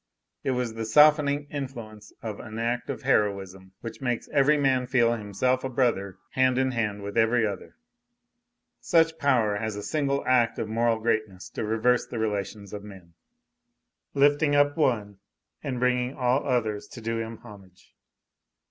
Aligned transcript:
It 0.43 0.49
was 0.57 0.73
the 0.73 0.85
softening 0.85 1.45
influence 1.51 2.11
of 2.23 2.39
an 2.39 2.57
act 2.57 2.89
of 2.89 3.03
heroism, 3.03 3.73
which 3.81 4.01
makes 4.01 4.27
every 4.29 4.57
man 4.57 4.87
feel 4.87 5.15
himself 5.15 5.63
a 5.63 5.69
brother 5.69 6.17
hand 6.31 6.57
in 6.57 6.71
hand 6.71 7.03
with 7.03 7.19
every 7.19 7.45
other; 7.45 7.75
such 8.79 9.19
power 9.19 9.57
has 9.57 9.75
a 9.75 9.83
single 9.83 10.23
act 10.25 10.57
of 10.57 10.67
moral 10.67 10.97
greatness 10.99 11.49
to 11.49 11.63
reverse 11.63 12.07
the 12.07 12.17
relations 12.17 12.73
of 12.73 12.83
men, 12.83 13.13
lifting 14.15 14.55
up 14.55 14.75
one, 14.75 15.19
and 15.63 15.79
bringing 15.79 16.15
all 16.15 16.47
others 16.47 16.87
to 16.93 16.99
do 17.01 17.19
him 17.19 17.37
homage. 17.37 17.93